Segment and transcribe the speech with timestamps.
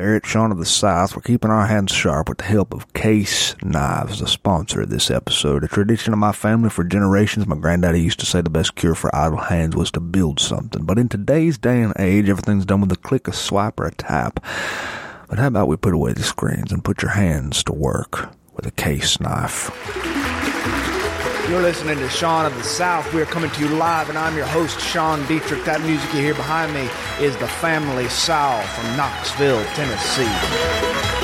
[0.00, 3.56] At Sean of the South, we're keeping our hands sharp with the help of Case
[3.64, 5.64] Knives, the sponsor of this episode.
[5.64, 8.94] A tradition of my family for generations, my granddaddy used to say the best cure
[8.94, 10.84] for idle hands was to build something.
[10.84, 13.92] But in today's day and age, everything's done with a click, a swipe, or a
[13.92, 14.38] tap.
[15.28, 18.66] But how about we put away the screens and put your hands to work with
[18.66, 19.68] a case knife?
[21.48, 23.10] You're listening to Sean of the South.
[23.14, 25.64] We're coming to you live, and I'm your host, Sean Dietrich.
[25.64, 26.90] That music you hear behind me
[27.24, 31.17] is the Family Sowell from Knoxville, Tennessee.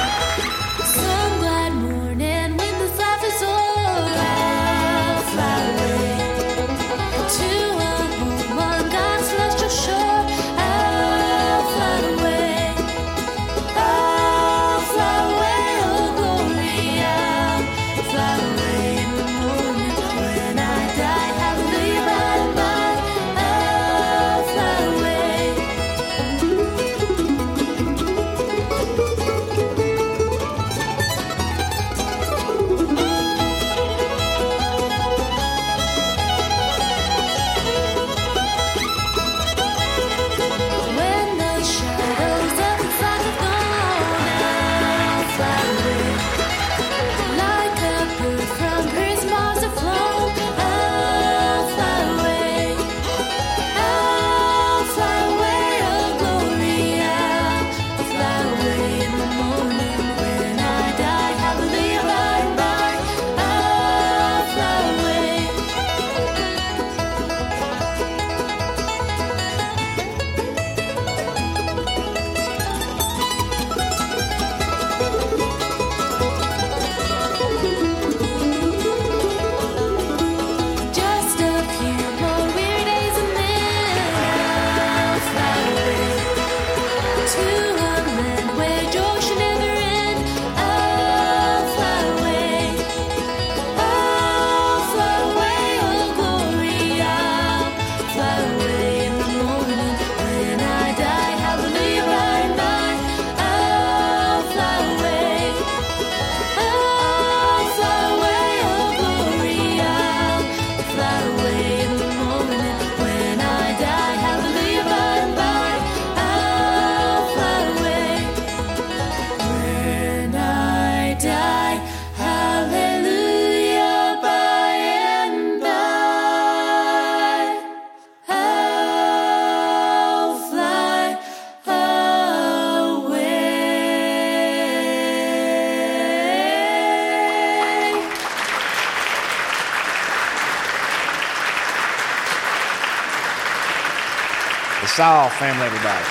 [144.85, 146.05] The Sowell family, everybody.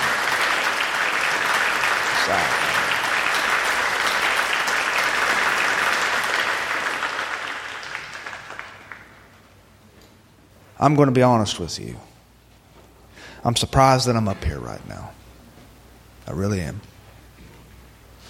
[2.26, 2.40] Sowell.
[10.80, 11.94] I'm going to be honest with you.
[13.44, 15.12] I'm surprised that I'm up here right now.
[16.26, 16.80] I really am.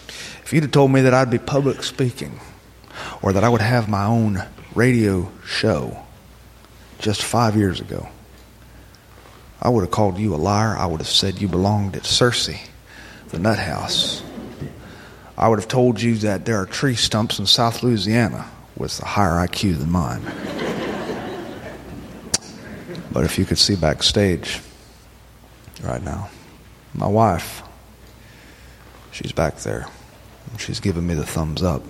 [0.08, 2.38] If you'd have told me that I'd be public speaking
[3.22, 4.44] or that I would have my own
[4.74, 6.04] radio show
[6.98, 8.10] just five years ago,
[9.60, 10.76] I would have called you a liar.
[10.76, 12.60] I would have said you belonged at Searcy,
[13.28, 14.22] the nut house.
[15.36, 19.06] I would have told you that there are tree stumps in South Louisiana with a
[19.06, 20.22] higher IQ than mine.
[23.12, 24.60] but if you could see backstage
[25.82, 26.28] right now,
[26.94, 27.62] my wife,
[29.10, 29.86] she's back there.
[30.58, 31.82] She's giving me the thumbs up.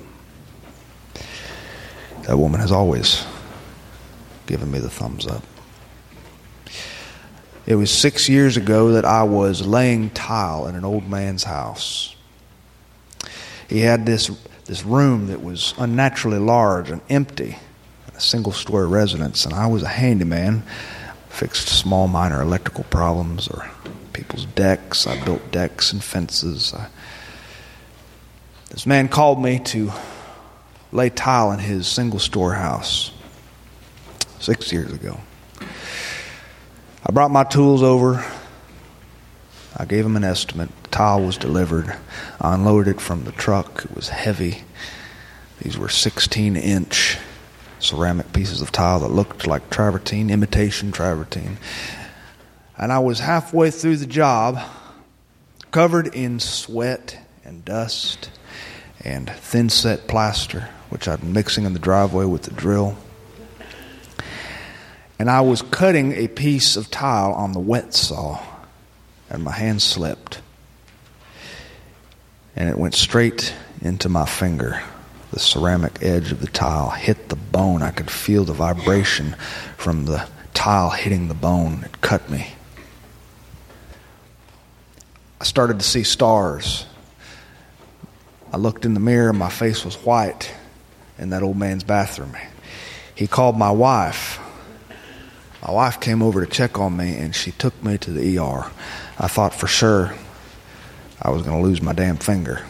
[2.23, 3.27] That woman has always
[4.47, 5.43] given me the thumbs up.
[7.67, 12.15] It was six years ago that I was laying tile in an old man's house.
[13.69, 14.31] He had this,
[14.67, 17.57] this room that was unnaturally large and empty,
[18.15, 20.63] a single story residence, and I was a handyman.
[21.31, 23.69] Fixed small, minor electrical problems or
[24.13, 25.07] people's decks.
[25.07, 26.73] I built decks and fences.
[26.73, 26.89] I,
[28.71, 29.91] this man called me to
[30.93, 33.10] lay tile in his single storehouse
[34.39, 35.19] six years ago.
[37.06, 38.24] I brought my tools over.
[39.77, 40.71] I gave him an estimate.
[40.84, 41.95] The tile was delivered.
[42.41, 43.84] I unloaded it from the truck.
[43.84, 44.65] It was heavy.
[45.60, 47.18] These were 16 inch
[47.78, 51.59] ceramic pieces of tile that looked like travertine, imitation travertine.
[52.78, 54.59] And I was halfway through the job,
[55.72, 58.30] covered in sweat and dust
[59.00, 62.97] and thin set plaster, which I'd been mixing in the driveway with the drill.
[65.19, 68.41] And I was cutting a piece of tile on the wet saw,
[69.31, 70.41] and my hand slipped.
[72.57, 74.81] and it went straight into my finger.
[75.33, 77.83] The ceramic edge of the tile hit the bone.
[77.83, 79.34] I could feel the vibration
[79.77, 81.83] from the tile hitting the bone.
[81.84, 82.53] It cut me.
[85.41, 86.87] I started to see stars.
[88.53, 90.55] I looked in the mirror, my face was white
[91.19, 92.37] in that old man's bathroom.
[93.17, 94.39] He called my wife.
[95.65, 98.71] My wife came over to check on me and she took me to the ER.
[99.19, 100.15] I thought for sure
[101.22, 102.65] I was going to lose my damn finger.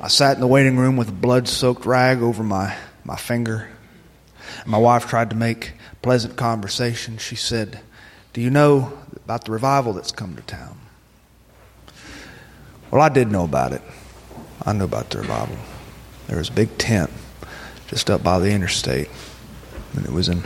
[0.00, 3.68] I sat in the waiting room with a blood soaked rag over my, my finger.
[4.66, 7.18] My wife tried to make pleasant conversation.
[7.18, 7.80] She said,
[8.32, 10.78] Do you know about the revival that's come to town?
[12.90, 13.82] Well, I did know about it.
[14.64, 15.56] I knew about the revival.
[16.26, 17.10] There was a big tent
[17.86, 19.08] just up by the interstate,
[19.94, 20.42] and it was in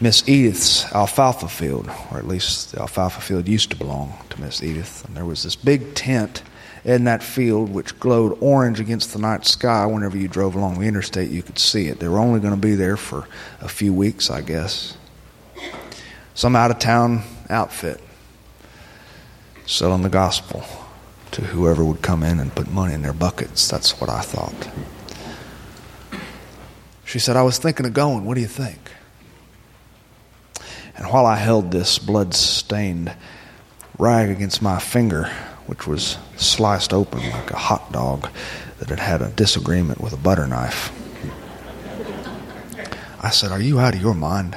[0.00, 4.62] Miss Edith's alfalfa field, or at least the alfalfa field used to belong to Miss
[4.62, 5.04] Edith.
[5.06, 6.42] And there was this big tent
[6.84, 9.86] in that field which glowed orange against the night sky.
[9.86, 11.98] Whenever you drove along the interstate, you could see it.
[11.98, 13.26] They were only going to be there for
[13.60, 14.96] a few weeks, I guess.
[16.34, 18.00] Some out of town outfit
[19.64, 20.62] selling the gospel
[21.32, 23.68] to whoever would come in and put money in their buckets.
[23.68, 24.68] That's what I thought.
[27.06, 28.24] She said, I was thinking of going.
[28.24, 28.90] What do you think?
[30.96, 33.14] And while I held this blood stained
[33.96, 35.30] rag against my finger,
[35.66, 38.28] which was sliced open like a hot dog
[38.80, 40.92] that had had a disagreement with a butter knife,
[43.20, 44.56] I said, Are you out of your mind?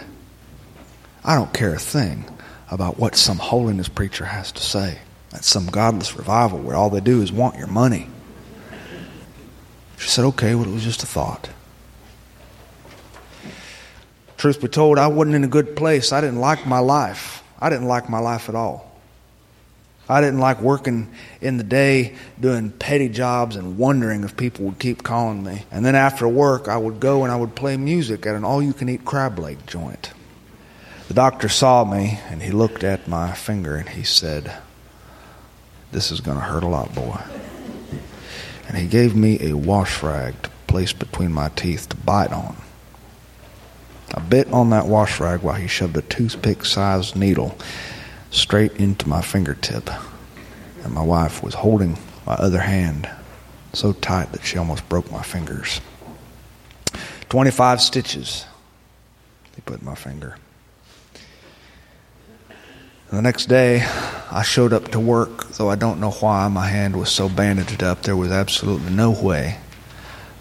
[1.23, 2.25] I don't care a thing
[2.71, 4.99] about what some holiness preacher has to say.
[5.29, 8.09] That's some godless revival where all they do is want your money.
[9.97, 11.49] She said, Okay, well, it was just a thought.
[14.39, 16.13] Truth be told, I wasn't in a good place.
[16.13, 17.43] I didn't like my life.
[17.59, 18.89] I didn't like my life at all.
[20.07, 24.79] I didn't like working in the day doing petty jobs and wondering if people would
[24.79, 25.65] keep calling me.
[25.71, 28.63] And then after work, I would go and I would play music at an all
[28.63, 30.13] you can eat crab leg joint.
[31.09, 34.55] The doctor saw me and he looked at my finger and he said,
[35.91, 37.19] This is going to hurt a lot, boy.
[38.69, 42.55] And he gave me a wash rag to place between my teeth to bite on.
[44.19, 47.57] I bit on that wash rag while he shoved a toothpick sized needle
[48.31, 49.89] straight into my fingertip.
[50.83, 53.09] And my wife was holding my other hand
[53.71, 55.79] so tight that she almost broke my fingers.
[57.29, 58.45] 25 stitches
[59.55, 60.35] he put in my finger.
[63.11, 63.83] The next day,
[64.31, 67.83] I showed up to work, though I don't know why my hand was so bandaged
[67.83, 68.01] up.
[68.01, 69.57] There was absolutely no way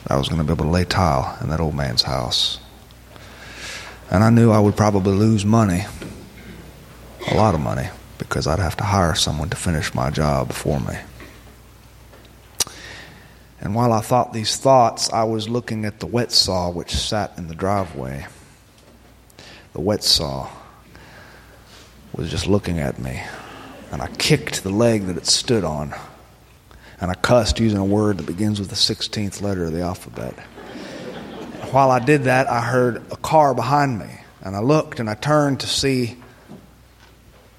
[0.03, 2.59] that I was going to be able to lay tile in that old man's house.
[4.11, 5.85] And I knew I would probably lose money,
[7.31, 10.81] a lot of money, because I'd have to hire someone to finish my job for
[10.81, 10.97] me.
[13.61, 17.37] And while I thought these thoughts, I was looking at the wet saw which sat
[17.37, 18.27] in the driveway.
[19.75, 20.49] The wet saw
[22.15, 23.21] was just looking at me,
[23.93, 25.95] and I kicked the leg that it stood on,
[27.01, 30.35] and I cussed using a word that begins with the 16th letter of the alphabet.
[31.71, 34.09] While I did that, I heard a car behind me,
[34.41, 36.17] and I looked and I turned to see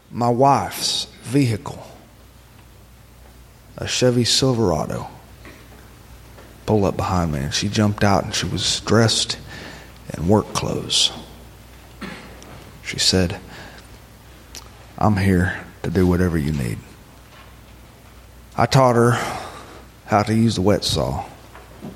[0.09, 1.85] my wife's vehicle,
[3.77, 5.07] a Chevy Silverado,
[6.65, 9.37] pull up behind me, and she jumped out and she was dressed
[10.17, 11.11] in work clothes.
[12.83, 13.39] She said,
[14.97, 16.79] I'm here to do whatever you need.
[18.57, 19.11] I taught her
[20.07, 21.25] how to use the wet saw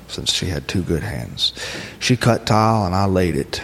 [0.08, 1.52] since she had two good hands.
[1.98, 3.62] She cut tile and I laid it.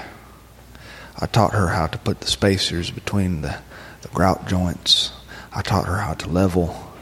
[1.19, 3.59] I taught her how to put the spacers between the,
[4.03, 5.13] the grout joints.
[5.53, 6.93] I taught her how to level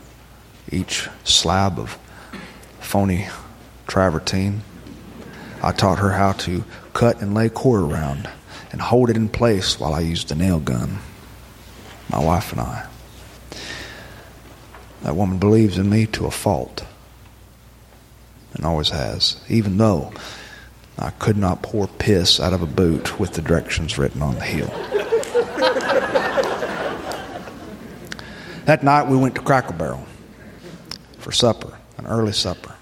[0.71, 1.99] each slab of
[2.80, 3.28] phony
[3.87, 4.62] travertine.
[5.62, 8.28] I taught her how to cut and lay core around
[8.73, 10.99] and hold it in place while I used the nail gun.
[12.11, 12.87] My wife and I.
[15.02, 16.85] That woman believes in me to a fault
[18.59, 20.12] and always has, even though
[20.99, 24.45] I could not pour piss out of a boot with the directions written on the
[24.45, 24.67] heel.
[28.67, 30.05] that night we went to Cracker Barrel
[31.19, 32.75] for supper, an early supper.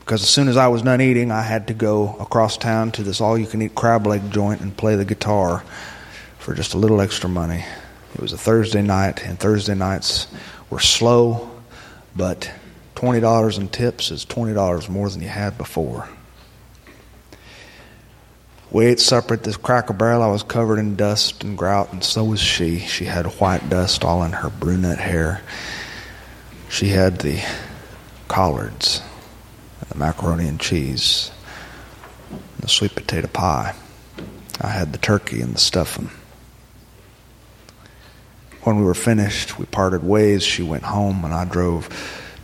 [0.00, 3.02] Because as soon as I was done eating, I had to go across town to
[3.02, 5.64] this all you can eat crab leg joint and play the guitar
[6.38, 7.64] for just a little extra money.
[8.14, 10.26] It was a Thursday night, and Thursday nights
[10.68, 11.48] were slow,
[12.16, 12.50] but
[13.00, 16.06] $20 in tips is $20 more than you had before.
[18.70, 20.22] We ate supper at this cracker barrel.
[20.22, 22.78] I was covered in dust and grout, and so was she.
[22.78, 25.40] She had white dust all in her brunette hair.
[26.68, 27.42] She had the
[28.28, 29.00] collards,
[29.88, 31.32] the macaroni and cheese,
[32.30, 33.74] and the sweet potato pie.
[34.60, 36.10] I had the turkey and the stuffing.
[38.62, 40.44] When we were finished, we parted ways.
[40.44, 41.88] She went home, and I drove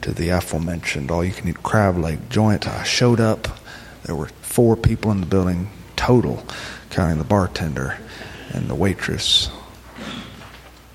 [0.07, 2.69] to the aforementioned all you can eat crab leg joint.
[2.69, 3.49] I showed up.
[4.05, 6.45] There were four people in the building total,
[6.91, 7.99] counting the bartender
[8.51, 9.51] and the waitress.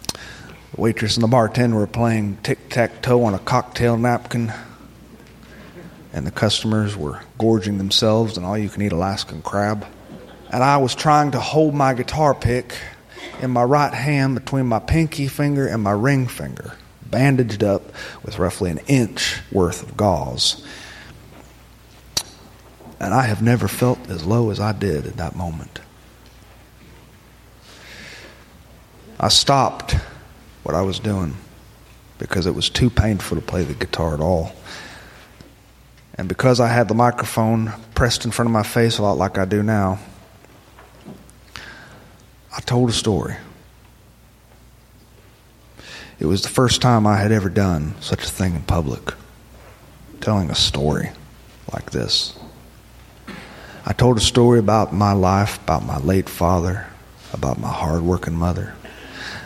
[0.08, 4.54] The waitress and the bartender were playing tic tac toe on a cocktail napkin,
[6.14, 9.86] and the customers were gorging themselves on all you can eat Alaskan crab.
[10.54, 12.78] And I was trying to hold my guitar pick
[13.42, 16.78] in my right hand between my pinky finger and my ring finger,
[17.12, 17.84] bandaged up
[18.24, 20.66] with roughly an inch worth of gauze.
[23.00, 25.82] And I have never felt as low as I did at that moment.
[29.20, 29.96] I stopped
[30.64, 31.36] what I was doing
[32.18, 34.56] because it was too painful to play the guitar at all.
[36.16, 39.38] And because I had the microphone pressed in front of my face a lot like
[39.38, 40.00] I do now,
[42.56, 43.36] I told a story.
[46.22, 49.16] It was the first time I had ever done such a thing in public,
[50.20, 51.10] telling a story
[51.74, 52.38] like this.
[53.88, 56.86] I told a story about my life, about my late father,
[57.34, 58.76] about my hard-working mother,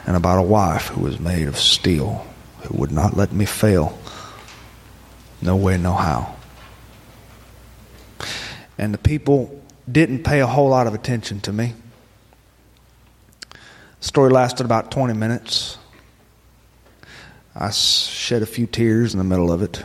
[0.05, 2.27] and about a wife who was made of steel,
[2.63, 3.98] who would not let me fail.
[5.41, 6.36] No way, no how.
[8.77, 11.74] And the people didn't pay a whole lot of attention to me.
[13.51, 13.58] The
[14.01, 15.77] story lasted about 20 minutes.
[17.55, 19.81] I shed a few tears in the middle of it.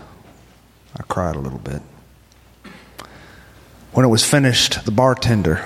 [0.99, 1.83] I cried a little bit.
[3.93, 5.65] When it was finished, the bartender,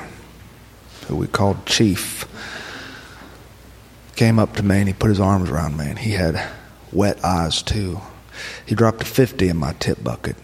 [1.06, 2.26] who we called Chief,
[4.16, 6.46] came up to me and he put his arms around me and he had
[6.92, 8.00] wet eyes too.
[8.66, 10.36] He dropped a 50 in my tip bucket.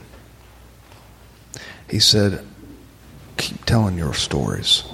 [1.91, 2.45] He said,
[3.37, 4.85] Keep telling your stories.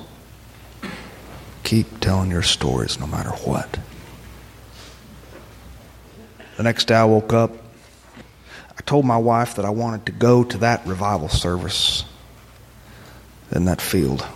[1.63, 3.79] Keep telling your stories no matter what.
[6.57, 7.53] The next day I woke up.
[8.79, 12.05] I told my wife that I wanted to go to that revival service
[13.53, 14.27] in that field.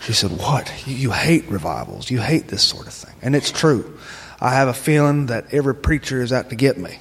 [0.00, 0.72] She said, What?
[0.86, 2.10] You, hate revivals.
[2.10, 3.14] You hate this sort of thing.
[3.22, 3.98] And it's true.
[4.40, 6.98] I have a feeling that every preacher is out to get me.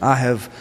[0.00, 0.52] I have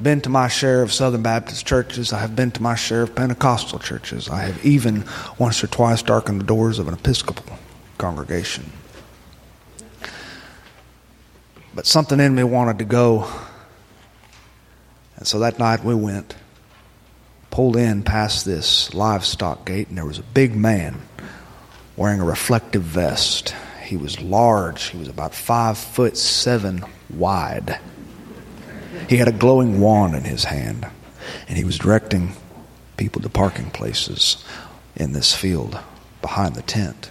[0.00, 2.12] been to my share of Southern Baptist churches.
[2.12, 4.28] I have been to my share of Pentecostal churches.
[4.28, 5.04] I have even
[5.38, 7.58] once or twice darkened the doors of an Episcopal
[7.98, 8.70] congregation.
[11.74, 13.28] But something in me wanted to go.
[15.16, 16.36] And so that night we went,
[17.50, 21.00] pulled in past this livestock gate, and there was a big man
[21.96, 23.54] wearing a reflective vest.
[23.82, 27.78] He was large, he was about five foot seven wide.
[29.08, 30.86] He had a glowing wand in his hand,
[31.48, 32.32] and he was directing
[32.96, 34.44] people to parking places
[34.96, 35.78] in this field
[36.22, 37.10] behind the tent.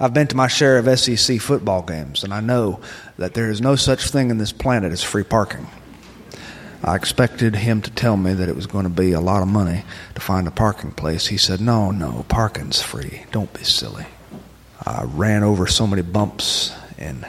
[0.00, 2.80] I've been to my share of SEC football games, and I know
[3.18, 5.66] that there is no such thing in this planet as free parking.
[6.82, 9.48] I expected him to tell me that it was going to be a lot of
[9.48, 9.82] money
[10.14, 11.26] to find a parking place.
[11.26, 13.24] He said, No, no, parking's free.
[13.32, 14.06] Don't be silly.
[14.86, 17.26] I ran over so many bumps and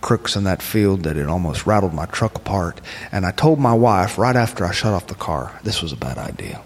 [0.00, 2.80] crooks in that field that it almost rattled my truck apart.
[3.12, 5.96] And I told my wife right after I shut off the car, this was a
[5.96, 6.62] bad idea.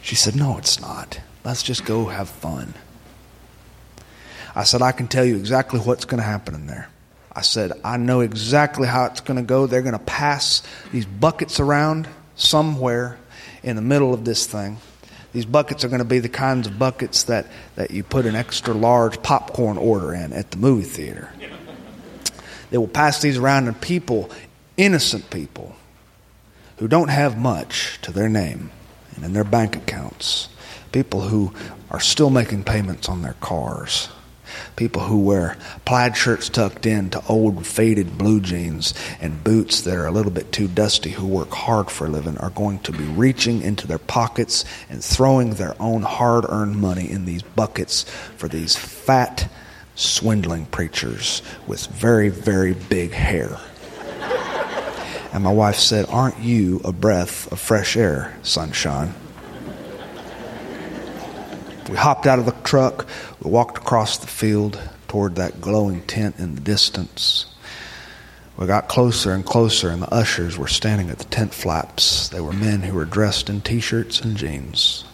[0.00, 1.20] She said, No, it's not.
[1.44, 2.74] Let's just go have fun.
[4.54, 6.88] I said, I can tell you exactly what's going to happen in there.
[7.34, 9.66] I said, I know exactly how it's going to go.
[9.66, 10.62] They're going to pass
[10.92, 13.18] these buckets around somewhere
[13.62, 14.78] in the middle of this thing.
[15.32, 17.46] These buckets are going to be the kinds of buckets that,
[17.76, 21.32] that you put an extra large popcorn order in at the movie theater.
[22.70, 24.30] They will pass these around, and people,
[24.76, 25.74] innocent people,
[26.78, 28.70] who don't have much to their name
[29.14, 30.48] and in their bank accounts,
[30.90, 31.52] people who
[31.90, 34.08] are still making payments on their cars,
[34.76, 40.06] people who wear plaid shirts tucked into old faded blue jeans and boots that are
[40.06, 43.04] a little bit too dusty who work hard for a living are going to be
[43.04, 48.04] reaching into their pockets and throwing their own hard-earned money in these buckets
[48.36, 49.50] for these fat
[49.94, 53.58] swindling preachers with very very big hair.
[55.32, 59.14] And my wife said aren't you a breath of fresh air sunshine
[61.88, 63.06] we hopped out of the truck.
[63.42, 67.46] We walked across the field toward that glowing tent in the distance.
[68.56, 72.28] We got closer and closer, and the ushers were standing at the tent flaps.
[72.28, 75.04] They were men who were dressed in t shirts and jeans.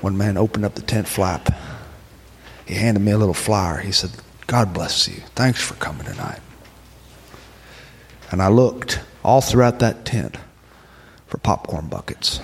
[0.00, 1.52] One man opened up the tent flap.
[2.66, 3.78] He handed me a little flyer.
[3.78, 4.10] He said,
[4.46, 5.22] God bless you.
[5.34, 6.40] Thanks for coming tonight.
[8.30, 10.36] And I looked all throughout that tent
[11.26, 12.40] for popcorn buckets.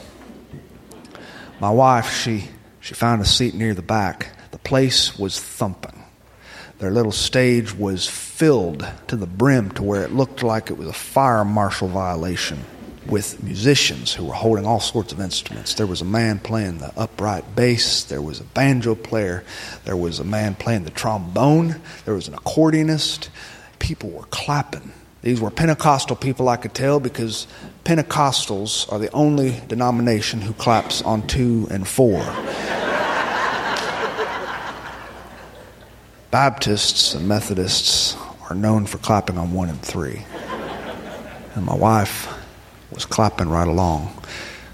[1.60, 2.48] My wife, she,
[2.80, 4.28] she found a seat near the back.
[4.50, 6.04] The place was thumping.
[6.78, 10.88] Their little stage was filled to the brim to where it looked like it was
[10.88, 12.64] a fire marshal violation
[13.06, 15.74] with musicians who were holding all sorts of instruments.
[15.74, 19.44] There was a man playing the upright bass, there was a banjo player,
[19.84, 23.28] there was a man playing the trombone, there was an accordionist.
[23.78, 24.92] People were clapping.
[25.22, 27.46] These were Pentecostal people, I could tell, because
[27.84, 32.20] Pentecostals are the only denomination who claps on two and four.
[36.30, 38.16] Baptists and Methodists
[38.48, 40.24] are known for clapping on one and three.
[41.54, 42.26] And my wife
[42.90, 44.12] was clapping right along.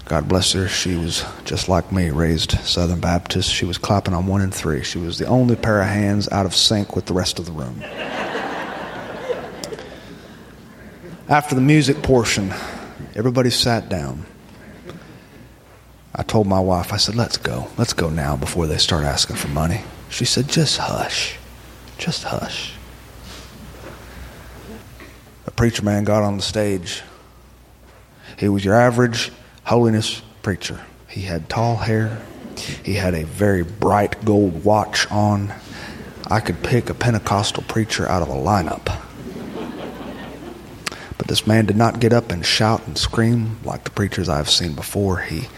[0.05, 0.67] God bless her.
[0.67, 3.49] She was just like me, raised Southern Baptist.
[3.49, 4.83] She was clapping on one and three.
[4.83, 7.51] She was the only pair of hands out of sync with the rest of the
[7.51, 7.83] room.
[11.29, 12.53] After the music portion,
[13.15, 14.25] everybody sat down.
[16.13, 17.67] I told my wife, I said, let's go.
[17.77, 19.81] Let's go now before they start asking for money.
[20.09, 21.37] She said, just hush.
[21.97, 22.73] Just hush.
[25.45, 27.01] The preacher man got on the stage.
[28.37, 29.31] He was your average
[29.63, 30.81] holiness preacher.
[31.07, 32.21] He had tall hair.
[32.83, 35.53] He had a very bright gold watch on.
[36.27, 39.00] I could pick a Pentecostal preacher out of a lineup.
[41.21, 44.49] But this man did not get up and shout and scream like the preachers I've
[44.49, 45.17] seen before.
[45.17, 45.49] He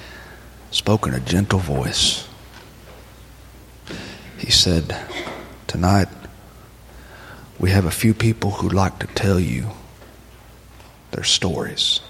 [0.71, 2.27] spoke in a gentle voice.
[4.37, 4.93] He said,
[5.65, 6.09] Tonight,
[7.59, 9.67] we have a few people who'd like to tell you
[11.11, 12.01] their stories.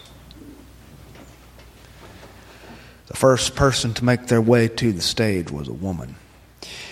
[3.05, 6.15] The first person to make their way to the stage was a woman.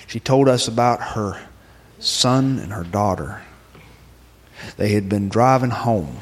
[0.06, 1.42] She told us about her
[1.98, 3.42] son and her daughter.
[4.78, 6.20] They had been driving home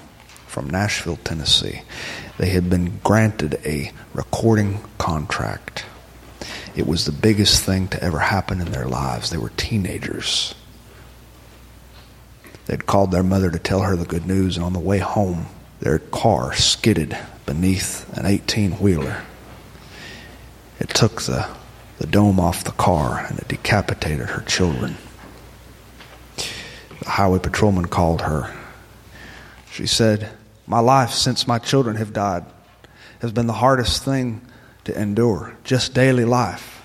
[0.50, 1.84] from Nashville, Tennessee.
[2.40, 5.86] They had been granted a recording contract.
[6.76, 9.30] It was the biggest thing to ever happen in their lives.
[9.30, 10.56] They were teenagers.
[12.66, 15.46] They'd called their mother to tell her the good news, and on the way home,
[15.82, 19.24] their car skidded beneath an 18 wheeler.
[20.80, 21.48] It took the,
[22.00, 24.98] the dome off the car and it decapitated her children.
[27.02, 28.56] The highway patrolman called her.
[29.72, 30.32] She said,
[30.70, 32.46] My life since my children have died
[33.22, 34.42] has been the hardest thing
[34.86, 35.58] to endure.
[35.64, 36.84] Just daily life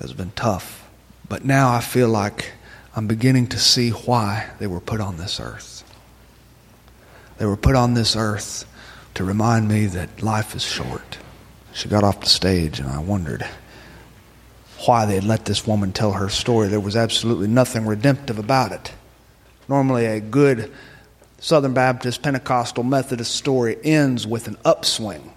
[0.00, 0.88] has been tough.
[1.28, 2.52] But now I feel like
[2.96, 5.84] I'm beginning to see why they were put on this earth.
[7.36, 8.64] They were put on this earth
[9.14, 11.18] to remind me that life is short.
[11.74, 13.46] She got off the stage, and I wondered
[14.86, 16.68] why they had let this woman tell her story.
[16.68, 18.92] There was absolutely nothing redemptive about it.
[19.68, 20.72] Normally, a good
[21.40, 25.32] Southern Baptist, Pentecostal, Methodist story ends with an upswing.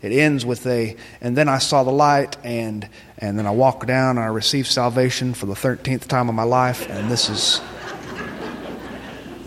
[0.00, 2.88] It ends with a, and then I saw the light, and
[3.18, 6.44] and then I walked down and I received salvation for the thirteenth time of my
[6.44, 7.60] life, and this is,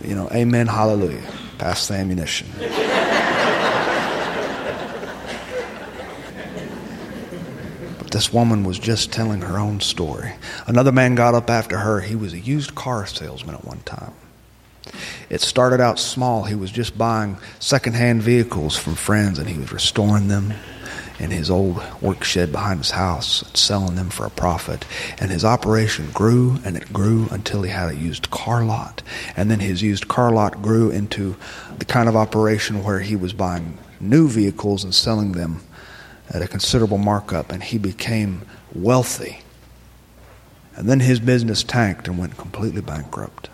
[0.04, 1.24] you know, amen, hallelujah.
[1.58, 2.50] Pass the ammunition.
[8.00, 10.34] But this woman was just telling her own story.
[10.68, 12.02] Another man got up after her.
[12.02, 14.12] He was a used car salesman at one time.
[15.32, 16.44] It started out small.
[16.44, 20.54] He was just buying secondhand vehicles from friends and he was restoring them
[21.20, 24.86] in his old work shed behind his house and selling them for a profit.
[25.20, 29.04] And his operation grew and it grew until he had a used car lot.
[29.38, 31.38] And then his used car lot grew into
[31.80, 35.62] the kind of operation where he was buying new vehicles and selling them
[36.30, 37.54] at a considerable markup.
[37.54, 38.42] And he became
[38.76, 39.40] wealthy.
[40.76, 43.50] And then his business tanked and went completely bankrupt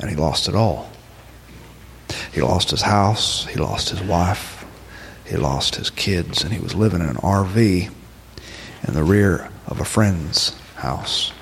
[0.00, 0.90] and he lost it all.
[2.32, 4.64] He lost his house, he lost his wife,
[5.24, 7.90] he lost his kids, and he was living in an RV
[8.86, 11.32] in the rear of a friend's house.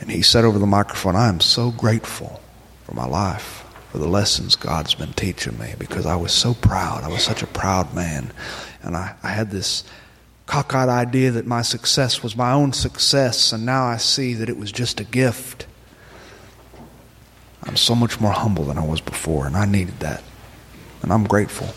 [0.00, 2.40] And he said over the microphone, I am so grateful
[2.84, 7.02] for my life, for the lessons God's been teaching me, because I was so proud.
[7.02, 8.32] I was such a proud man.
[8.82, 9.84] And I, I had this
[10.46, 14.56] cockeyed idea that my success was my own success, and now I see that it
[14.56, 15.66] was just a gift.
[17.62, 20.22] I'm so much more humble than I was before, and I needed that.
[21.02, 21.68] And I'm grateful.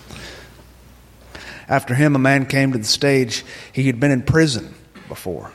[1.68, 3.46] After him, a man came to the stage.
[3.72, 4.74] He had been in prison
[5.08, 5.52] before.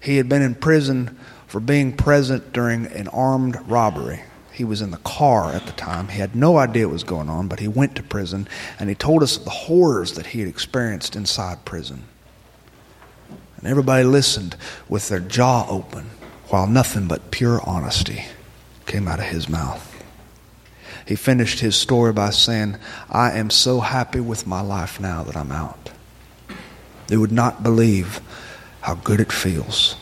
[0.00, 4.22] He had been in prison for being present during an armed robbery.
[4.52, 6.08] He was in the car at the time.
[6.08, 8.94] He had no idea what was going on, but he went to prison and he
[8.94, 12.04] told us of the horrors that he had experienced inside prison.
[13.56, 14.56] And everybody listened
[14.88, 16.10] with their jaw open
[16.48, 18.24] while nothing but pure honesty
[18.88, 19.84] came out of his mouth.
[21.06, 22.76] He finished his story by saying,
[23.08, 25.90] I am so happy with my life now that I'm out.
[27.08, 28.20] You would not believe
[28.80, 29.96] how good it feels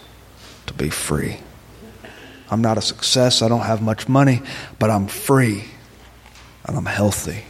[0.67, 1.39] to be free.
[2.51, 4.43] I'm not a success, I don't have much money,
[4.79, 5.65] but I'm free
[6.65, 7.45] and I'm healthy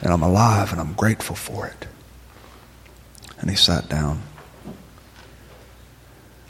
[0.00, 1.86] and I'm alive and I'm grateful for it.
[3.38, 4.22] And he sat down.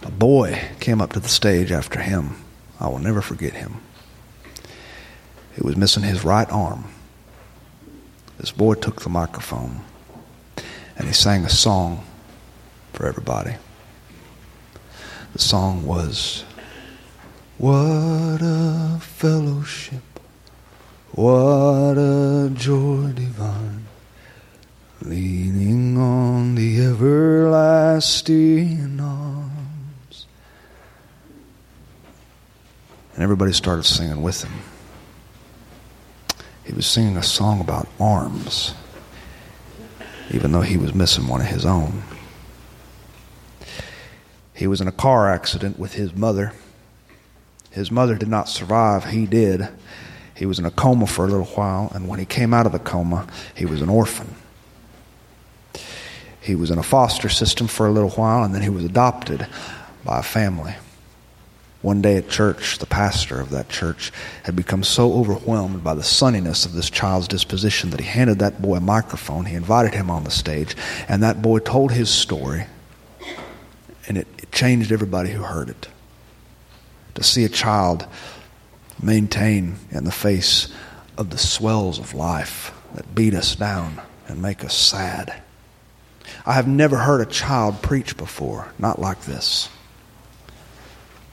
[0.02, 2.36] A boy came up to the stage after him.
[2.82, 3.80] I will never forget him.
[5.54, 6.86] He was missing his right arm.
[8.38, 9.82] This boy took the microphone
[10.98, 12.04] and he sang a song
[12.92, 13.54] for everybody.
[15.32, 16.42] The song was
[17.56, 20.02] What a fellowship,
[21.12, 23.86] what a joy divine,
[25.02, 29.51] leaning on the everlasting arms.
[33.14, 34.52] And everybody started singing with him.
[36.64, 38.74] He was singing a song about arms,
[40.30, 42.02] even though he was missing one of his own.
[44.54, 46.52] He was in a car accident with his mother.
[47.70, 49.68] His mother did not survive, he did.
[50.34, 52.72] He was in a coma for a little while, and when he came out of
[52.72, 54.34] the coma, he was an orphan.
[56.40, 59.46] He was in a foster system for a little while, and then he was adopted
[60.04, 60.74] by a family.
[61.82, 64.12] One day at church, the pastor of that church
[64.44, 68.62] had become so overwhelmed by the sunniness of this child's disposition that he handed that
[68.62, 69.46] boy a microphone.
[69.46, 70.76] He invited him on the stage,
[71.08, 72.66] and that boy told his story,
[74.06, 75.88] and it, it changed everybody who heard it.
[77.16, 78.06] To see a child
[79.02, 80.72] maintain in the face
[81.18, 85.42] of the swells of life that beat us down and make us sad.
[86.46, 89.68] I have never heard a child preach before, not like this.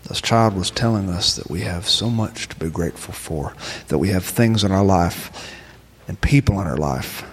[0.10, 3.54] This child was telling us that we have so much to be grateful for,
[3.90, 5.54] that we have things in our life
[6.08, 7.24] and people in our life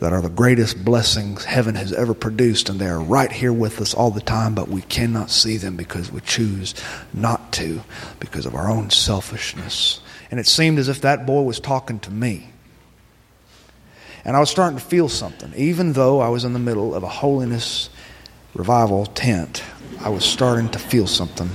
[0.00, 3.80] that are the greatest blessings heaven has ever produced, and they are right here with
[3.80, 6.74] us all the time, but we cannot see them because we choose
[7.14, 7.80] not to
[8.20, 10.00] because of our own selfishness.
[10.30, 12.50] And it seemed as if that boy was talking to me.
[14.26, 15.54] And I was starting to feel something.
[15.56, 17.88] Even though I was in the middle of a holiness
[18.54, 19.64] revival tent,
[20.00, 21.48] I was starting to feel something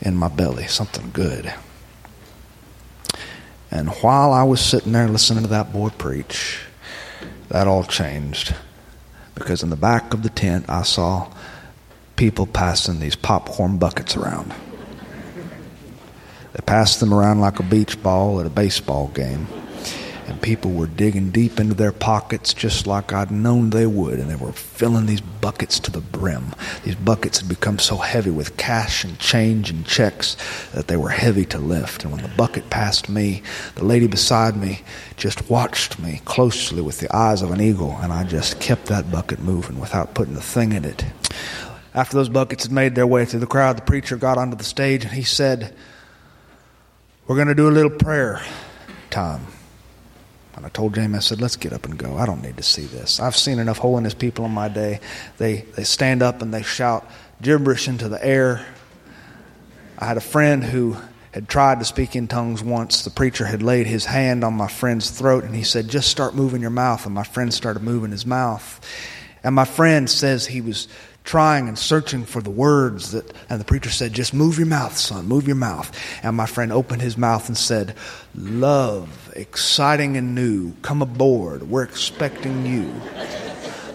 [0.00, 1.52] in my belly, something good.
[3.70, 6.60] And while I was sitting there listening to that boy preach,
[7.48, 8.54] that all changed.
[9.34, 11.30] Because in the back of the tent, I saw
[12.16, 14.54] people passing these popcorn buckets around.
[16.52, 19.46] They passed them around like a beach ball at a baseball game
[20.28, 24.30] and people were digging deep into their pockets just like I'd known they would, and
[24.30, 26.54] they were filling these buckets to the brim.
[26.84, 30.36] These buckets had become so heavy with cash and change and checks
[30.72, 32.04] that they were heavy to lift.
[32.04, 33.42] And when the bucket passed me,
[33.74, 34.82] the lady beside me
[35.16, 39.10] just watched me closely with the eyes of an eagle, and I just kept that
[39.10, 41.04] bucket moving without putting a thing in it.
[41.94, 44.64] After those buckets had made their way through the crowd, the preacher got onto the
[44.64, 45.74] stage and he said,
[47.26, 48.42] We're going to do a little prayer
[49.10, 49.46] time.
[50.58, 52.16] And I told Jamie, I said, let's get up and go.
[52.16, 53.20] I don't need to see this.
[53.20, 54.98] I've seen enough holiness people in my day.
[55.36, 57.08] They, they stand up and they shout
[57.40, 58.66] gibberish into the air.
[60.00, 60.96] I had a friend who
[61.30, 63.04] had tried to speak in tongues once.
[63.04, 66.34] The preacher had laid his hand on my friend's throat and he said, just start
[66.34, 67.06] moving your mouth.
[67.06, 68.84] And my friend started moving his mouth.
[69.44, 70.88] And my friend says he was
[71.28, 74.96] trying and searching for the words that and the preacher said just move your mouth
[74.96, 75.92] son move your mouth.
[76.22, 77.94] And my friend opened his mouth and said
[78.34, 81.68] love exciting and new come aboard.
[81.68, 82.90] We're expecting you.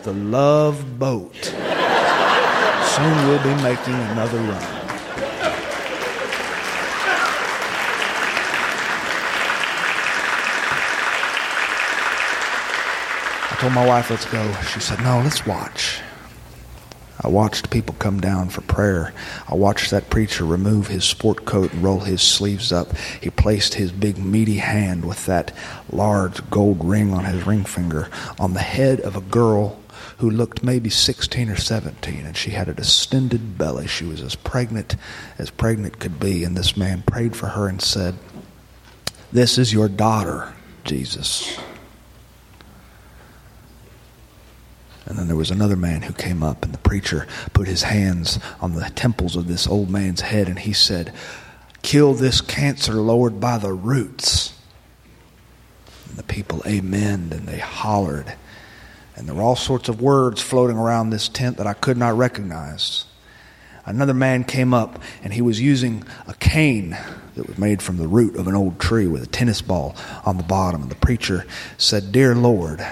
[0.03, 1.33] The love boat.
[2.93, 4.63] Soon we'll be making another run.
[13.49, 14.53] I told my wife, let's go.
[14.71, 16.02] She said, no, let's watch.
[17.23, 19.13] I watched people come down for prayer.
[19.47, 22.95] I watched that preacher remove his sport coat and roll his sleeves up.
[23.21, 25.53] He placed his big meaty hand with that
[25.89, 29.79] large gold ring on his ring finger on the head of a girl
[30.17, 33.87] who looked maybe 16 or 17, and she had a distended belly.
[33.87, 34.95] She was as pregnant
[35.37, 36.43] as pregnant could be.
[36.43, 38.15] And this man prayed for her and said,
[39.31, 41.57] This is your daughter, Jesus.
[45.05, 48.39] And then there was another man who came up, and the preacher put his hands
[48.61, 51.13] on the temples of this old man's head, and he said,
[51.81, 54.57] Kill this cancer, Lord, by the roots.
[56.07, 58.35] And the people amened, and they hollered.
[59.15, 62.17] And there were all sorts of words floating around this tent that I could not
[62.17, 63.05] recognize.
[63.85, 66.97] another man came up and he was using a cane
[67.35, 70.37] that was made from the root of an old tree with a tennis ball on
[70.37, 70.83] the bottom.
[70.83, 71.45] And the preacher
[71.77, 72.85] said, Dear Lord,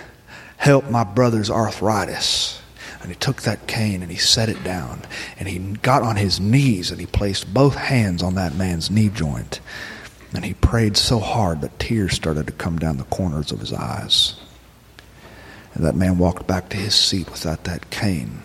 [0.61, 2.61] help my brother's arthritis.
[3.01, 5.01] And he took that cane and he set it down.
[5.39, 9.09] And he got on his knees and he placed both hands on that man's knee
[9.09, 9.59] joint.
[10.35, 13.73] And he prayed so hard that tears started to come down the corners of his
[13.73, 14.35] eyes.
[15.73, 18.43] And that man walked back to his seat without that cane.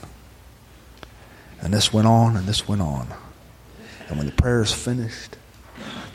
[1.61, 3.09] And this went on and this went on.
[4.09, 5.37] And when the prayers finished,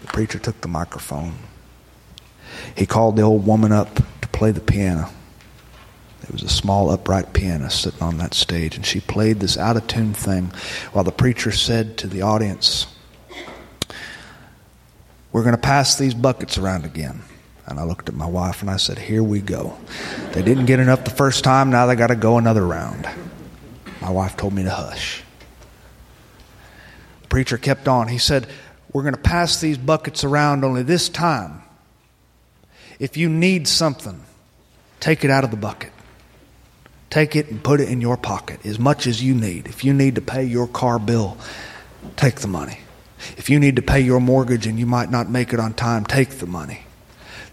[0.01, 1.35] the preacher took the microphone.
[2.75, 5.11] He called the old woman up to play the piano.
[6.31, 9.75] There was a small upright pianist sitting on that stage, and she played this out
[9.75, 10.53] of tune thing
[10.93, 12.87] while the preacher said to the audience,
[15.33, 17.23] We're going to pass these buckets around again.
[17.65, 19.77] And I looked at my wife and I said, Here we go.
[20.31, 23.09] They didn't get enough the first time, now they got to go another round.
[24.01, 25.23] My wife told me to hush.
[27.23, 28.07] The preacher kept on.
[28.07, 28.47] He said,
[28.93, 31.61] We're going to pass these buckets around only this time.
[32.99, 34.23] If you need something,
[35.01, 35.91] take it out of the bucket.
[37.11, 39.67] Take it and put it in your pocket as much as you need.
[39.67, 41.37] If you need to pay your car bill,
[42.15, 42.79] take the money.
[43.37, 46.05] If you need to pay your mortgage and you might not make it on time,
[46.05, 46.85] take the money.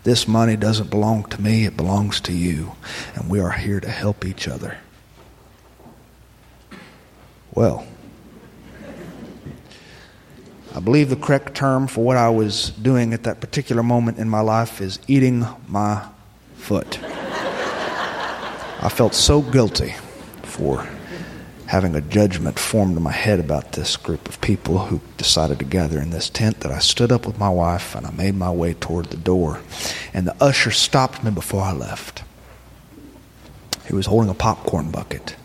[0.04, 2.72] This money doesn't belong to me, it belongs to you.
[3.16, 4.78] And we are here to help each other.
[7.52, 7.84] Well,
[10.72, 14.28] I believe the correct term for what I was doing at that particular moment in
[14.28, 16.06] my life is eating my
[16.54, 17.00] foot.
[18.80, 19.94] I felt so guilty
[20.42, 20.88] for
[21.66, 25.64] having a judgment formed in my head about this group of people who decided to
[25.64, 28.50] gather in this tent that I stood up with my wife and I made my
[28.50, 29.60] way toward the door.
[30.14, 32.22] And the usher stopped me before I left.
[33.86, 35.36] He was holding a popcorn bucket.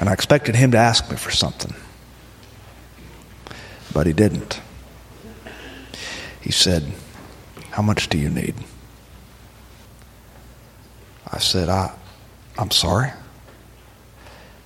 [0.00, 1.74] And I expected him to ask me for something.
[3.92, 4.60] But he didn't.
[6.40, 6.92] He said,
[7.70, 8.54] How much do you need?
[11.30, 11.92] I said, I,
[12.58, 13.10] I'm sorry.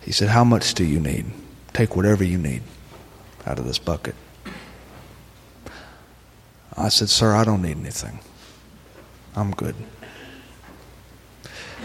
[0.02, 1.26] He said, How much do you need?
[1.72, 2.62] Take whatever you need
[3.46, 4.14] out of this bucket.
[6.76, 8.20] I said, Sir, I don't need anything.
[9.34, 9.74] I'm good.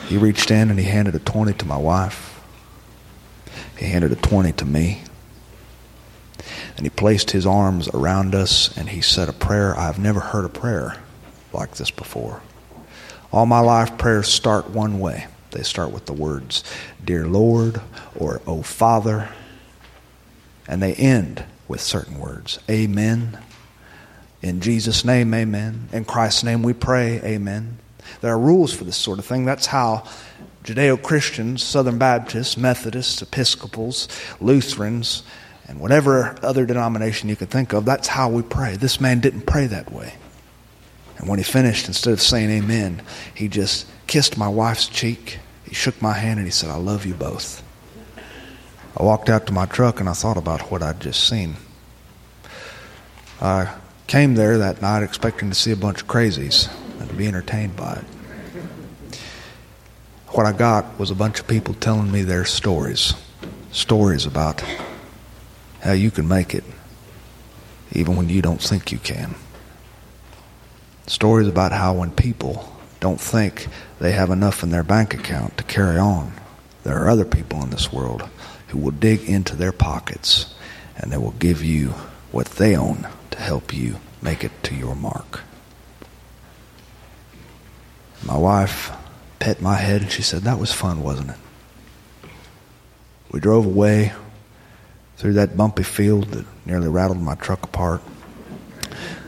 [0.08, 2.42] He reached in and he handed a 20 to my wife.
[3.78, 5.02] He handed a 20 to me.
[6.78, 9.78] And he placed his arms around us and he said a prayer.
[9.78, 10.98] I've never heard a prayer
[11.54, 12.42] like this before.
[13.32, 15.28] All my life, prayers start one way.
[15.56, 16.64] They start with the words,
[17.04, 17.82] Dear Lord,
[18.16, 19.30] or Oh Father.
[20.68, 23.40] And they end with certain words, Amen.
[24.42, 25.90] In Jesus' name, amen.
[25.92, 27.80] In Christ's name we pray, amen.
[28.22, 29.46] There are rules for this sort of thing.
[29.46, 30.08] That's how
[30.64, 34.08] Judeo Christians, Southern Baptists, Methodists, Episcopals,
[34.40, 35.24] Lutherans,
[35.68, 38.76] and whatever other denomination you could think of, that's how we pray.
[38.76, 40.14] This man didn't pray that way.
[41.18, 43.02] And when he finished, instead of saying amen,
[43.34, 45.40] he just kissed my wife's cheek.
[45.68, 47.64] He shook my hand and he said, I love you both.
[48.98, 51.56] I walked out to my truck and I thought about what I'd just seen.
[53.42, 53.74] I
[54.08, 57.76] came there that night expecting to see a bunch of crazies and to be entertained
[57.76, 59.20] by it.
[60.30, 63.14] What I got was a bunch of people telling me their stories.
[63.72, 64.64] Stories about
[65.82, 66.64] how you can make it
[67.92, 69.36] even when you don't think you can.
[71.08, 73.68] Stories about how when people don't think
[74.00, 76.34] they have enough in their bank account to carry on,
[76.84, 78.28] there are other people in this world
[78.68, 80.54] who will dig into their pockets
[80.98, 81.90] and they will give you
[82.32, 85.42] what they own to help you make it to your mark.
[88.26, 88.92] My wife
[89.40, 92.30] pet my head and she said, That was fun, wasn't it?
[93.32, 94.14] We drove away
[95.18, 98.02] through that bumpy field that nearly rattled my truck apart.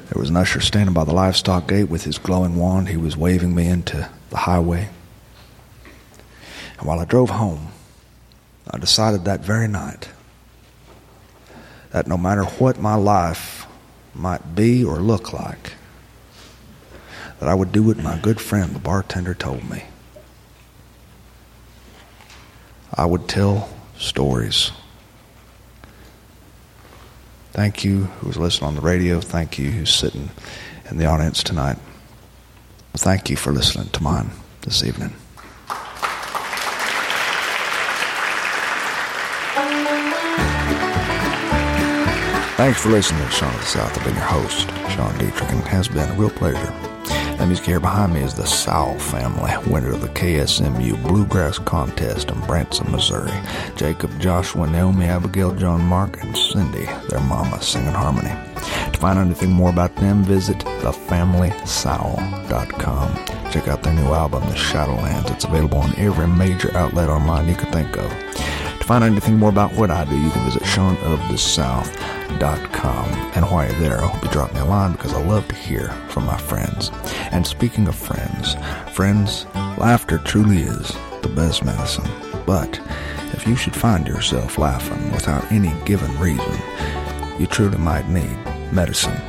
[0.10, 2.90] There was an usher standing by the livestock gate with his glowing wand.
[2.90, 4.90] He was waving me into the highway.
[6.78, 7.70] And while I drove home,
[8.70, 10.10] I decided that very night
[11.92, 13.66] that no matter what my life
[14.14, 15.74] might be or look like,
[17.40, 19.86] that I would do what my good friend, the bartender, told me.
[22.94, 24.72] I would tell stories.
[27.52, 29.20] Thank you who was listening on the radio.
[29.20, 30.30] Thank you who's sitting
[30.90, 31.78] in the audience tonight.
[32.94, 34.30] Thank you for listening to mine
[34.62, 35.14] this evening.
[42.58, 43.98] Thanks for listening to Sean of the South.
[43.98, 46.87] I've been your host, Sean Dietrich, and it has been a real pleasure
[47.38, 52.32] The music here behind me is the Sowell family, winner of the KSMU Bluegrass Contest
[52.32, 53.32] in Branson, Missouri.
[53.76, 58.32] Jacob, Joshua, Naomi, Abigail, John, Mark, and Cindy, their mama, singing harmony.
[58.92, 63.16] To find out anything more about them, visit thefamilysowell.com.
[63.52, 65.30] Check out their new album, The Shadowlands.
[65.32, 68.12] It's available on every major outlet online you can think of.
[68.88, 73.10] Find out anything more about what I do, you can visit SeanoftheSouth.com.
[73.36, 75.56] And while you're there, I hope you drop me a line because I love to
[75.56, 76.90] hear from my friends.
[77.32, 78.56] And speaking of friends,
[78.94, 79.46] friends,
[79.78, 82.10] laughter truly is the best medicine.
[82.46, 82.80] But
[83.34, 86.58] if you should find yourself laughing without any given reason,
[87.38, 88.38] you truly might need
[88.72, 89.20] medicine